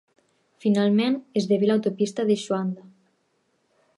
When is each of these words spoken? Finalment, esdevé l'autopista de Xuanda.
Finalment, 0.63 1.17
esdevé 1.41 1.69
l'autopista 1.71 2.27
de 2.31 2.39
Xuanda. 2.47 2.89